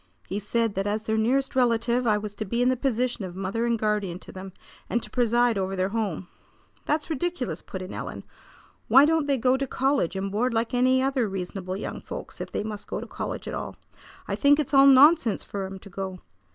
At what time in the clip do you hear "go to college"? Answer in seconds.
9.37-10.15, 12.87-13.47